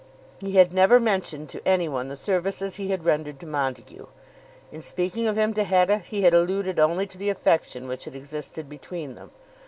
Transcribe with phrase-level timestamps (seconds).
[0.39, 4.07] He had never mentioned to anyone the services he had rendered to Montague.
[4.71, 8.15] In speaking of him to Hetta he had alluded only to the affection which had
[8.15, 9.29] existed between them.